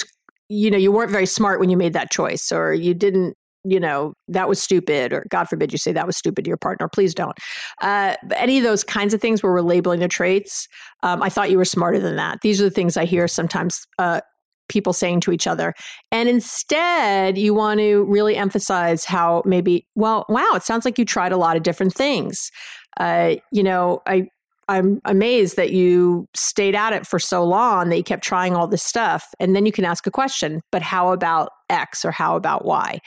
[0.48, 3.80] you know, you weren't very smart when you made that choice or you didn't you
[3.80, 6.88] know, that was stupid, or God forbid you say that was stupid to your partner.
[6.88, 7.38] Please don't.
[7.82, 10.68] Uh, any of those kinds of things where we're labeling the traits,
[11.04, 12.40] um, I thought you were smarter than that.
[12.42, 14.22] These are the things I hear sometimes uh,
[14.70, 15.74] people saying to each other.
[16.12, 21.06] And instead, you want to really emphasize how maybe, well, wow, it sounds like you
[21.06, 22.52] tried a lot of different things.
[22.98, 24.28] Uh, you know, I
[24.68, 28.68] I'm amazed that you stayed at it for so long that you kept trying all
[28.68, 29.28] this stuff.
[29.40, 33.00] And then you can ask a question, but how about X or how about Y?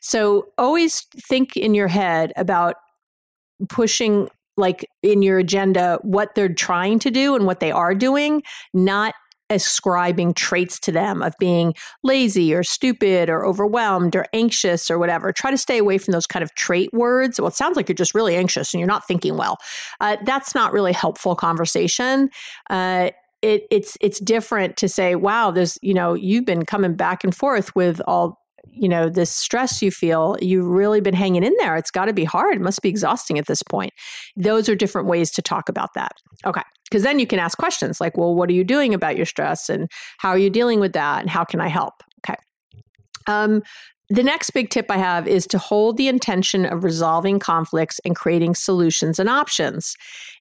[0.00, 2.76] So always think in your head about
[3.68, 8.42] pushing like in your agenda what they're trying to do and what they are doing,
[8.72, 9.14] not
[9.50, 15.32] ascribing traits to them of being lazy or stupid or overwhelmed or anxious or whatever.
[15.32, 17.40] Try to stay away from those kind of trait words.
[17.40, 19.58] Well, it sounds like you're just really anxious and you're not thinking well.
[20.00, 22.30] Uh, that's not really helpful conversation.
[22.70, 23.10] Uh,
[23.42, 27.36] it, it's it's different to say, wow, there's you know you've been coming back and
[27.36, 28.40] forth with all
[28.72, 32.12] you know this stress you feel you've really been hanging in there it's got to
[32.12, 33.92] be hard it must be exhausting at this point
[34.36, 36.12] those are different ways to talk about that
[36.44, 39.26] okay Because then you can ask questions like, well, what are you doing about your
[39.26, 39.68] stress?
[39.68, 41.22] And how are you dealing with that?
[41.22, 41.94] And how can I help?
[42.20, 42.38] Okay.
[43.26, 43.62] Um,
[44.10, 48.14] the next big tip I have is to hold the intention of resolving conflicts and
[48.14, 49.96] creating solutions and options.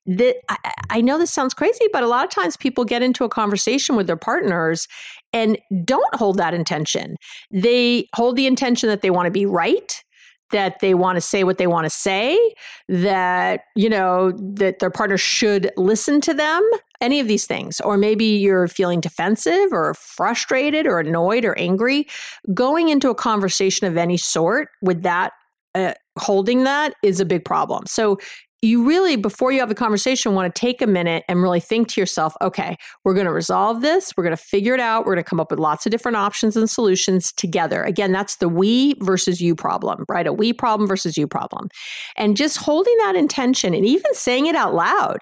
[0.06, 3.24] That I, I know this sounds crazy, but a lot of times people get into
[3.24, 4.88] a conversation with their partners
[5.32, 7.16] and don't hold that intention.
[7.52, 10.04] They hold the intention that they want to be right
[10.54, 12.40] that they want to say what they want to say,
[12.88, 16.68] that, you know, that their partner should listen to them,
[17.02, 17.82] any of these things.
[17.82, 22.08] Or maybe you're feeling defensive or frustrated or annoyed or angry.
[22.54, 25.34] Going into a conversation of any sort with that
[25.76, 27.84] uh, holding that is a big problem.
[27.88, 28.20] So
[28.64, 31.90] you really, before you have a conversation, want to take a minute and really think
[31.90, 34.14] to yourself, okay, we're going to resolve this.
[34.16, 35.06] We're going to figure it out.
[35.06, 37.84] We're going to come up with lots of different options and solutions together.
[37.84, 40.26] Again, that's the we versus you problem, right?
[40.26, 41.68] A we problem versus you problem.
[42.16, 45.20] And just holding that intention and even saying it out loud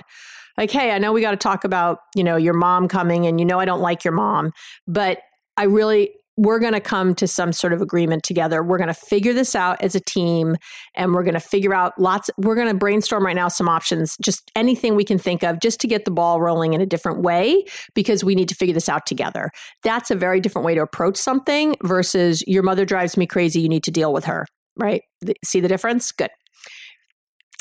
[0.58, 3.40] like hey i know we got to talk about you know your mom coming and
[3.40, 4.52] you know i don't like your mom
[4.86, 5.20] but
[5.56, 8.64] i really we're going to come to some sort of agreement together.
[8.64, 10.58] We're going to figure this out as a team
[10.96, 12.32] and we're going to figure out lots.
[12.38, 15.80] We're going to brainstorm right now some options, just anything we can think of just
[15.82, 18.90] to get the ball rolling in a different way because we need to figure this
[18.90, 19.52] out together.
[19.84, 23.62] That's a very different way to approach something versus your mother drives me crazy.
[23.62, 25.04] You need to deal with her, right?
[25.46, 26.12] See the difference?
[26.12, 26.32] Good.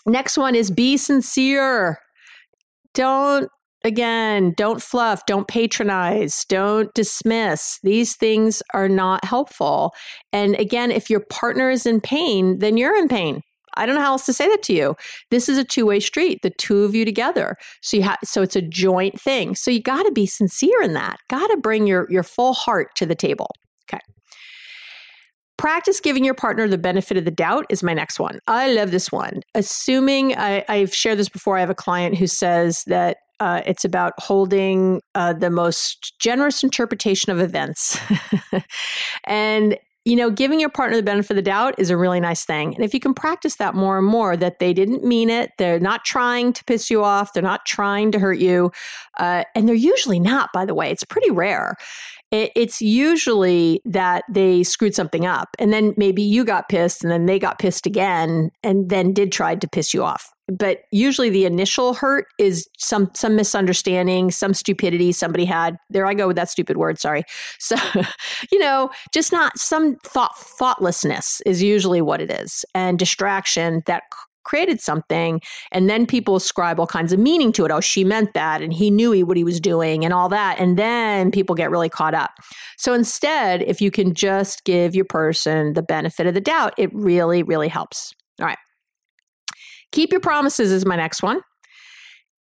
[0.06, 1.98] Next one is be sincere.
[2.94, 3.50] Don't
[3.84, 7.78] again, don't fluff, don't patronize, don't dismiss.
[7.82, 9.92] These things are not helpful.
[10.32, 13.42] And again, if your partner is in pain, then you're in pain.
[13.74, 14.96] I don't know how else to say that to you.
[15.30, 17.56] This is a two-way street, the two of you together.
[17.82, 19.54] So you have so it's a joint thing.
[19.54, 21.18] So you got to be sincere in that.
[21.28, 23.48] Got to bring your your full heart to the table.
[23.88, 24.00] Okay.
[25.56, 28.40] Practice giving your partner the benefit of the doubt is my next one.
[28.46, 29.40] I love this one.
[29.54, 33.84] Assuming I, I've shared this before, I have a client who says that uh, it's
[33.84, 37.98] about holding uh, the most generous interpretation of events.
[39.24, 42.44] and you know, giving your partner the benefit of the doubt is a really nice
[42.46, 42.74] thing.
[42.74, 45.78] And if you can practice that more and more, that they didn't mean it, they're
[45.78, 48.72] not trying to piss you off, they're not trying to hurt you,
[49.18, 51.76] uh, and they're usually not, by the way, it's pretty rare.
[52.30, 57.26] It's usually that they screwed something up, and then maybe you got pissed, and then
[57.26, 61.44] they got pissed again, and then did try to piss you off but usually the
[61.44, 65.76] initial hurt is some some misunderstanding, some stupidity somebody had.
[65.90, 67.24] There I go with that stupid word, sorry.
[67.58, 67.76] So,
[68.50, 74.04] you know, just not some thought thoughtlessness is usually what it is and distraction that
[74.44, 75.40] created something
[75.72, 78.72] and then people ascribe all kinds of meaning to it oh she meant that and
[78.72, 81.88] he knew he, what he was doing and all that and then people get really
[81.88, 82.30] caught up
[82.76, 86.92] so instead if you can just give your person the benefit of the doubt it
[86.94, 88.58] really really helps all right
[89.92, 91.40] Keep your promises is my next one.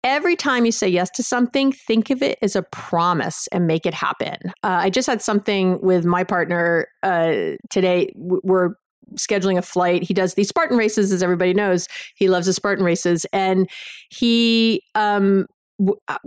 [0.04, 3.84] Every time you say yes to something, think of it as a promise and make
[3.84, 4.36] it happen.
[4.62, 8.12] Uh, I just had something with my partner uh, today.
[8.14, 8.74] We're
[9.16, 10.02] scheduling a flight.
[10.02, 11.88] He does these Spartan races, as everybody knows.
[12.14, 13.68] He loves the Spartan races, and
[14.10, 15.46] he um,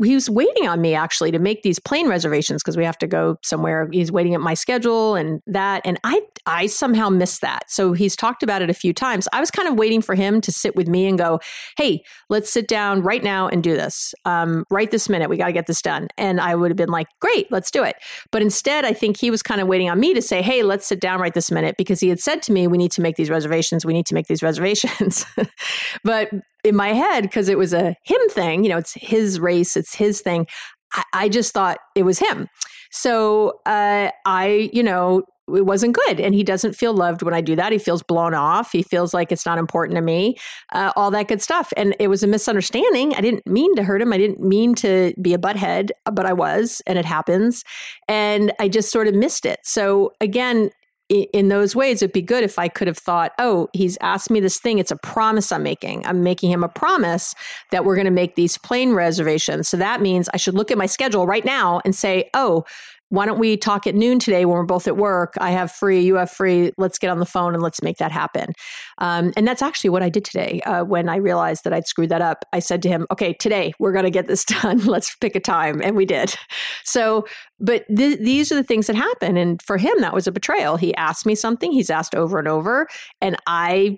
[0.01, 3.07] he was waiting on me actually to make these plane reservations because we have to
[3.07, 3.89] go somewhere.
[3.91, 7.69] He's waiting at my schedule and that, and I I somehow missed that.
[7.69, 9.27] So he's talked about it a few times.
[9.33, 11.39] I was kind of waiting for him to sit with me and go,
[11.77, 14.13] "Hey, let's sit down right now and do this.
[14.23, 16.89] Um, right this minute, we got to get this done." And I would have been
[16.89, 17.97] like, "Great, let's do it."
[18.31, 20.87] But instead, I think he was kind of waiting on me to say, "Hey, let's
[20.87, 23.17] sit down right this minute," because he had said to me, "We need to make
[23.17, 23.85] these reservations.
[23.85, 25.25] We need to make these reservations."
[26.05, 26.29] but
[26.63, 29.95] in my head, because it was a him thing, you know, it's his race, it's
[29.95, 30.47] his thing.
[30.93, 32.47] I, I just thought it was him.
[32.91, 36.19] So uh, I, you know, it wasn't good.
[36.19, 37.71] And he doesn't feel loved when I do that.
[37.71, 38.71] He feels blown off.
[38.71, 40.35] He feels like it's not important to me,
[40.71, 41.73] uh, all that good stuff.
[41.75, 43.13] And it was a misunderstanding.
[43.15, 44.13] I didn't mean to hurt him.
[44.13, 47.63] I didn't mean to be a butthead, but I was, and it happens.
[48.07, 49.59] And I just sort of missed it.
[49.63, 50.69] So again,
[51.11, 54.39] in those ways, it'd be good if I could have thought, oh, he's asked me
[54.39, 54.79] this thing.
[54.79, 56.05] It's a promise I'm making.
[56.05, 57.35] I'm making him a promise
[57.71, 59.67] that we're going to make these plane reservations.
[59.67, 62.63] So that means I should look at my schedule right now and say, oh,
[63.11, 65.33] why don't we talk at noon today when we're both at work?
[65.41, 66.71] I have free, you have free.
[66.77, 68.53] Let's get on the phone and let's make that happen.
[68.99, 72.07] Um, and that's actually what I did today uh, when I realized that I'd screwed
[72.07, 72.45] that up.
[72.53, 74.79] I said to him, okay, today we're going to get this done.
[74.85, 75.81] let's pick a time.
[75.83, 76.33] And we did.
[76.85, 77.25] So,
[77.59, 79.35] but th- these are the things that happen.
[79.35, 80.77] And for him, that was a betrayal.
[80.77, 82.87] He asked me something, he's asked over and over,
[83.19, 83.97] and I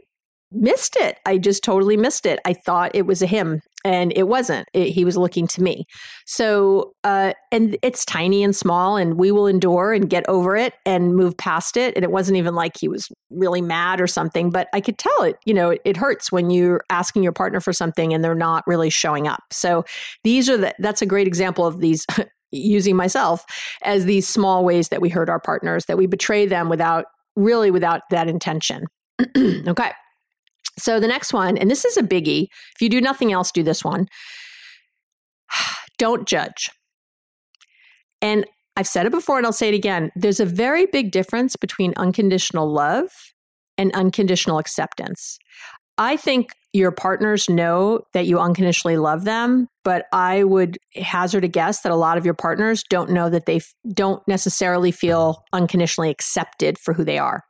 [0.52, 1.20] missed it.
[1.24, 2.40] I just totally missed it.
[2.46, 4.68] I thought it was a him and it wasn't.
[4.74, 5.86] It, he was looking to me.
[6.26, 10.74] So, uh, and it's tiny and small, and we will endure and get over it
[10.86, 11.96] and move past it.
[11.96, 15.24] And it wasn't even like he was really mad or something, but I could tell
[15.24, 18.36] it, you know, it, it hurts when you're asking your partner for something and they're
[18.36, 19.44] not really showing up.
[19.52, 19.84] So,
[20.24, 22.06] these are the, that's a great example of these.
[22.56, 23.44] using myself
[23.82, 27.06] as these small ways that we hurt our partners, that we betray them without
[27.36, 28.86] really without that intention.
[29.38, 29.92] okay.
[30.78, 32.48] So the next one, and this is a biggie.
[32.76, 34.08] If you do nothing else, do this one.
[35.98, 36.70] Don't judge.
[38.22, 38.46] And
[38.76, 40.12] I've said it before and I'll say it again.
[40.16, 43.10] There's a very big difference between unconditional love
[43.78, 45.38] and unconditional acceptance.
[45.98, 51.48] I think your partners know that you unconditionally love them, but I would hazard a
[51.48, 55.44] guess that a lot of your partners don't know that they f- don't necessarily feel
[55.54, 57.44] unconditionally accepted for who they are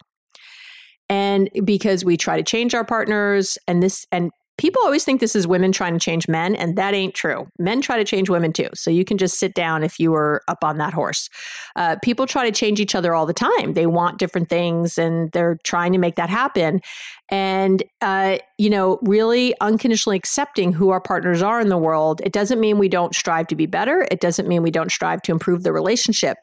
[1.10, 5.36] and because we try to change our partners and this and people always think this
[5.36, 7.48] is women trying to change men and that ain't true.
[7.58, 8.70] Men try to change women too.
[8.76, 11.28] So you can just sit down if you were up on that horse.
[11.76, 13.74] Uh, people try to change each other all the time.
[13.74, 16.82] They want different things and they're trying to make that happen.
[17.30, 22.32] And uh, you know really unconditionally accepting who our partners are in the world it
[22.32, 24.08] doesn't mean we don't strive to be better.
[24.12, 26.38] It doesn't mean we don't strive to improve the relationship.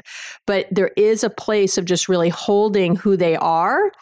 [0.46, 3.92] But there is a place of just really holding who they are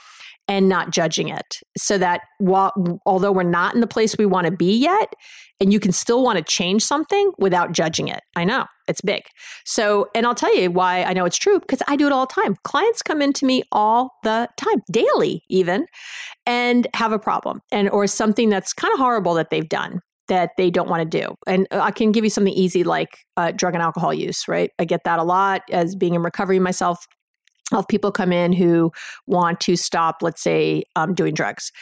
[0.48, 2.72] and not judging it so that while,
[3.06, 5.12] although we're not in the place we want to be yet
[5.60, 9.22] and you can still want to change something without judging it i know it's big
[9.64, 12.26] so and i'll tell you why i know it's true because i do it all
[12.26, 15.86] the time clients come into me all the time daily even
[16.46, 20.50] and have a problem and or something that's kind of horrible that they've done that
[20.56, 21.34] they don't want to do.
[21.46, 24.70] And I can give you something easy like uh, drug and alcohol use, right?
[24.78, 27.06] I get that a lot as being in recovery myself.
[27.72, 28.92] I'll people come in who
[29.26, 31.72] want to stop, let's say, um, doing drugs.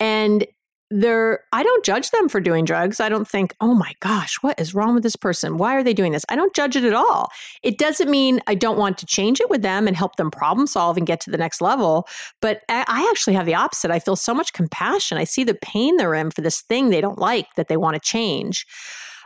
[0.00, 0.46] And
[0.90, 3.00] they're I don't judge them for doing drugs.
[3.00, 5.56] I don't think, "Oh my gosh, what is wrong with this person?
[5.58, 7.30] Why are they doing this?" I don't judge it at all.
[7.64, 10.66] It doesn't mean I don't want to change it with them and help them problem
[10.68, 12.06] solve and get to the next level,
[12.40, 13.90] but I actually have the opposite.
[13.90, 15.18] I feel so much compassion.
[15.18, 17.94] I see the pain they're in for this thing they don't like that they want
[17.94, 18.64] to change.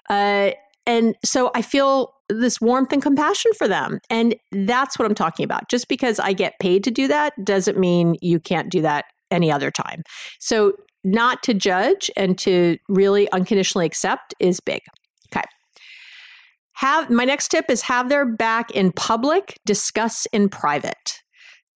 [0.08, 0.52] Uh,
[0.86, 4.00] and so I feel this warmth and compassion for them.
[4.08, 5.68] And that's what I'm talking about.
[5.68, 9.50] Just because I get paid to do that doesn't mean you can't do that any
[9.50, 10.02] other time.
[10.38, 14.82] So, not to judge and to really unconditionally accept is big.
[15.32, 15.46] Okay.
[16.74, 21.22] Have my next tip is have their back in public, discuss in private.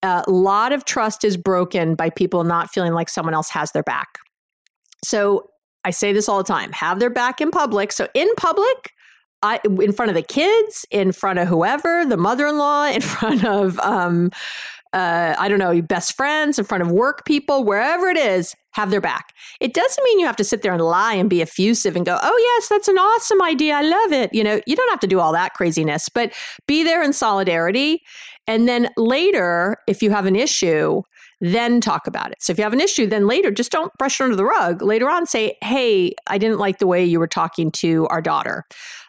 [0.02, 3.82] A lot of trust is broken by people not feeling like someone else has their
[3.82, 4.18] back.
[5.02, 5.48] So
[5.84, 7.92] I say this all the time have their back in public.
[7.92, 8.92] So, in public,
[9.44, 13.02] I, in front of the kids, in front of whoever, the mother in law, in
[13.02, 14.30] front of, um,
[14.94, 18.90] uh, I don't know, best friends, in front of work people, wherever it is, have
[18.90, 19.34] their back.
[19.60, 22.18] It doesn't mean you have to sit there and lie and be effusive and go,
[22.22, 23.74] oh, yes, that's an awesome idea.
[23.74, 24.32] I love it.
[24.32, 26.32] You know, you don't have to do all that craziness, but
[26.66, 28.02] be there in solidarity.
[28.46, 31.02] And then later, if you have an issue,
[31.40, 32.38] then talk about it.
[32.40, 34.80] So if you have an issue, then later just don't brush it under the rug.
[34.80, 38.64] Later on, say, hey, I didn't like the way you were talking to our daughter.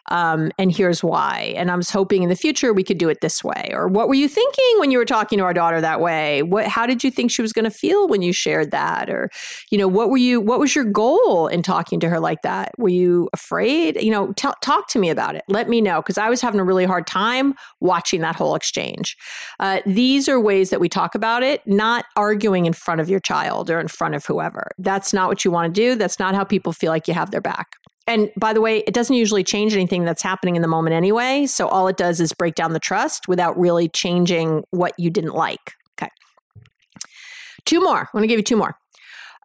[0.08, 1.54] Um, and here's why.
[1.56, 3.70] And I was hoping in the future we could do it this way.
[3.72, 6.42] Or what were you thinking when you were talking to our daughter that way?
[6.42, 9.10] What, how did you think she was going to feel when you shared that?
[9.10, 9.30] Or,
[9.70, 12.72] you know, what were you, what was your goal in talking to her like that?
[12.78, 14.00] Were you afraid?
[14.02, 15.42] You know, t- talk to me about it.
[15.48, 16.00] Let me know.
[16.02, 19.16] Cause I was having a really hard time watching that whole exchange.
[19.60, 23.20] Uh, these are ways that we talk about it, not arguing in front of your
[23.20, 24.68] child or in front of whoever.
[24.78, 25.94] That's not what you want to do.
[25.96, 27.76] That's not how people feel like you have their back.
[28.06, 31.46] And by the way, it doesn't usually change anything that's happening in the moment anyway.
[31.46, 35.34] So all it does is break down the trust without really changing what you didn't
[35.34, 35.72] like.
[35.98, 36.10] Okay.
[37.64, 38.02] Two more.
[38.02, 38.76] I want to give you two more.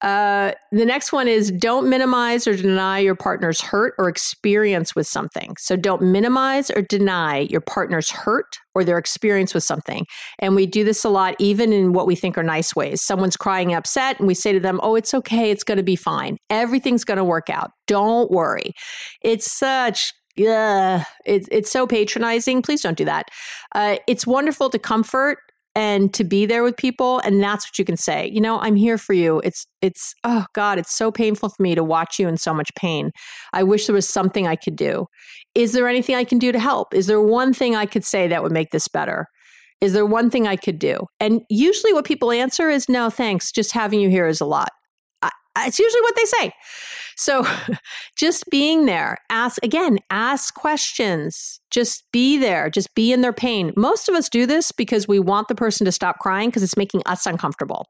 [0.01, 5.05] Uh, the next one is don't minimize or deny your partner's hurt or experience with
[5.05, 5.55] something.
[5.59, 10.05] So don't minimize or deny your partner's hurt or their experience with something.
[10.39, 13.01] And we do this a lot, even in what we think are nice ways.
[13.01, 15.51] Someone's crying upset, and we say to them, Oh, it's okay.
[15.51, 16.37] It's going to be fine.
[16.49, 17.71] Everything's going to work out.
[17.87, 18.71] Don't worry.
[19.21, 22.61] It's such yeah, it's it's so patronizing.
[22.61, 23.27] Please don't do that.
[23.75, 25.39] Uh, it's wonderful to comfort
[25.75, 28.75] and to be there with people and that's what you can say you know i'm
[28.75, 29.39] here for you.
[29.43, 32.69] It's it's oh god it's so painful for me to watch you in so much
[32.75, 33.11] pain.
[33.53, 35.05] I wish there was something i could do.
[35.55, 36.93] Is there anything i can do to help?
[36.93, 39.27] Is there one thing i could say that would make this better?
[39.79, 41.05] Is there one thing i could do?
[41.19, 43.51] And usually what people answer is no thanks.
[43.51, 44.69] Just having you here is a lot.
[45.23, 45.31] I,
[45.67, 46.53] it's usually what they say
[47.21, 47.45] So
[48.17, 51.59] just being there, ask again, ask questions.
[51.69, 53.71] Just be there, just be in their pain.
[53.77, 56.75] Most of us do this because we want the person to stop crying because it's
[56.75, 57.85] making us uncomfortable.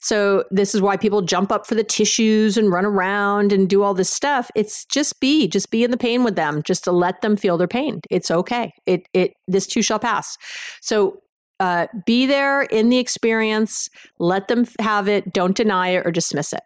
[0.00, 3.82] So this is why people jump up for the tissues and run around and do
[3.82, 4.50] all this stuff.
[4.56, 7.58] It's just be, just be in the pain with them, just to let them feel
[7.58, 8.00] their pain.
[8.10, 8.72] It's okay.
[8.86, 10.38] It it this too shall pass.
[10.80, 11.20] So
[11.60, 16.54] uh, be there in the experience, let them have it, don't deny it or dismiss
[16.54, 16.62] it.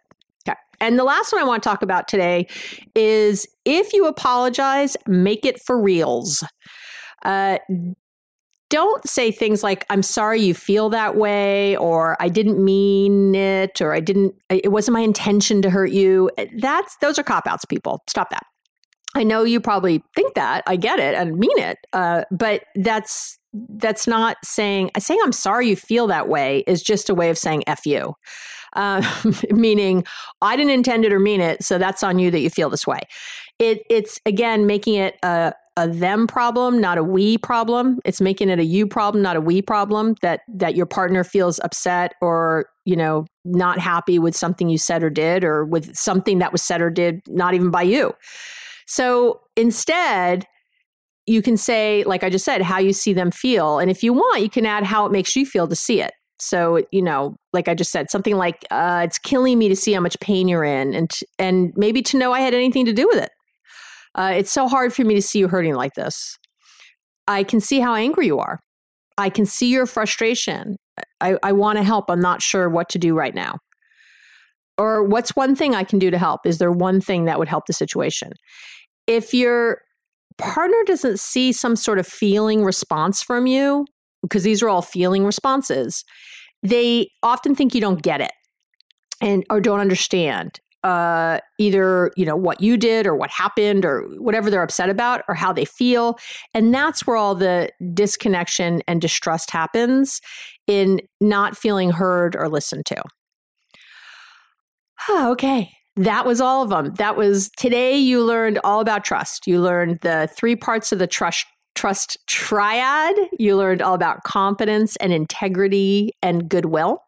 [0.79, 2.47] And the last one I want to talk about today
[2.95, 6.43] is if you apologize, make it for reals.
[7.23, 7.57] Uh,
[8.69, 13.79] don't say things like i'm sorry you feel that way or i didn't mean it
[13.79, 16.29] or i didn't it wasn't my intention to hurt you.
[16.57, 18.01] That's those are cop outs people.
[18.07, 18.43] Stop that.
[19.15, 23.39] I know you probably think that i get it and mean it uh, but that's
[23.53, 27.37] that's not saying saying i'm sorry you feel that way is just a way of
[27.37, 28.13] saying f you
[28.75, 29.01] uh,
[29.51, 30.03] meaning
[30.41, 32.85] i didn't intend it or mean it so that's on you that you feel this
[32.85, 32.99] way
[33.59, 37.99] it, it's again making it a, a them problem, not a we problem.
[38.05, 40.15] It's making it a you problem, not a we problem.
[40.21, 45.03] That that your partner feels upset or you know not happy with something you said
[45.03, 48.13] or did, or with something that was said or did, not even by you.
[48.87, 50.45] So instead,
[51.25, 54.13] you can say, like I just said, how you see them feel, and if you
[54.13, 56.13] want, you can add how it makes you feel to see it.
[56.39, 59.93] So you know, like I just said, something like uh, it's killing me to see
[59.93, 63.07] how much pain you're in, and and maybe to know I had anything to do
[63.07, 63.31] with it.
[64.15, 66.37] Uh, it's so hard for me to see you hurting like this.
[67.27, 68.59] I can see how angry you are.
[69.17, 70.77] I can see your frustration.
[71.21, 72.05] I, I want to help.
[72.09, 73.57] I'm not sure what to do right now.
[74.77, 76.45] Or what's one thing I can do to help?
[76.45, 78.31] Is there one thing that would help the situation?
[79.07, 79.81] If your
[80.37, 83.85] partner doesn't see some sort of feeling response from you,
[84.27, 86.03] because these are all feeling responses,
[86.63, 88.31] they often think you don't get it
[89.21, 94.03] and or don't understand uh, either you know what you did or what happened or
[94.19, 96.17] whatever they're upset about or how they feel
[96.53, 100.21] and that's where all the disconnection and distrust happens
[100.67, 103.01] in not feeling heard or listened to.
[105.09, 105.71] Oh, okay.
[105.95, 109.47] That was all of them that was today you learned all about trust.
[109.47, 111.45] You learned the three parts of the trust
[111.75, 117.03] trust triad you learned all about confidence and integrity and goodwill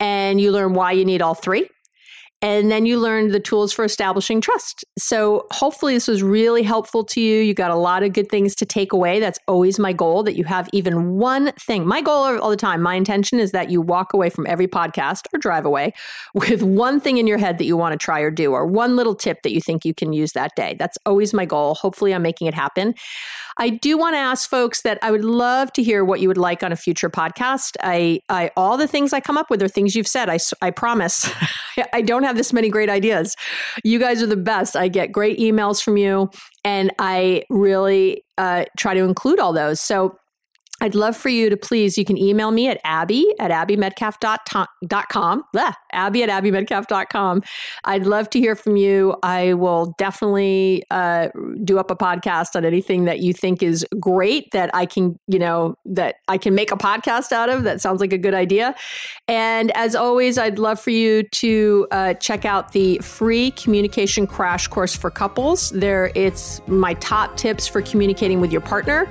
[0.00, 1.68] and you learned why you need all three
[2.44, 4.84] and then you learned the tools for establishing trust.
[4.98, 7.40] So hopefully this was really helpful to you.
[7.40, 9.18] You got a lot of good things to take away.
[9.18, 11.86] That's always my goal that you have even one thing.
[11.86, 15.22] My goal all the time, my intention is that you walk away from every podcast
[15.32, 15.94] or drive away
[16.34, 18.94] with one thing in your head that you want to try or do, or one
[18.94, 20.76] little tip that you think you can use that day.
[20.78, 21.74] That's always my goal.
[21.74, 22.94] Hopefully I'm making it happen.
[23.58, 26.38] I do want to ask folks that I would love to hear what you would
[26.38, 27.76] like on a future podcast.
[27.80, 30.28] I, I all the things I come up with are things you've said.
[30.28, 31.30] I, I promise.
[31.92, 33.34] I don't have this many great ideas.
[33.84, 34.76] You guys are the best.
[34.76, 36.30] I get great emails from you,
[36.64, 39.80] and I really uh, try to include all those.
[39.80, 40.16] So
[40.80, 45.44] I'd love for you to please, you can email me at abby at abbymedcalf.com.
[45.52, 47.42] Blah, abby at abbymedcalf.com.
[47.84, 49.16] I'd love to hear from you.
[49.22, 51.28] I will definitely uh,
[51.62, 55.38] do up a podcast on anything that you think is great that I can, you
[55.38, 57.62] know, that I can make a podcast out of.
[57.64, 58.74] That sounds like a good idea.
[59.28, 64.68] And as always, I'd love for you to uh, check out the free communication crash
[64.68, 65.70] course for couples.
[65.70, 69.08] There, it's my top tips for communicating with your partner.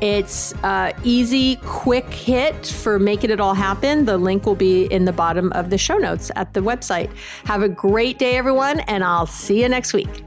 [0.00, 4.04] It's uh, easy, quick hit for making it all happen.
[4.04, 7.12] The link will be in the bottom of the show notes at the website.
[7.44, 10.24] Have a great day, everyone, and I'll see you next week.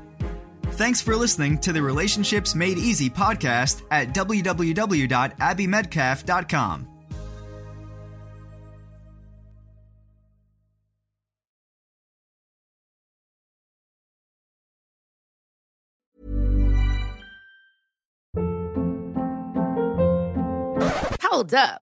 [0.71, 6.85] Thanks for listening to the Relationships Made Easy podcast at www.abbymedcalf.com.
[21.21, 21.81] Hold up.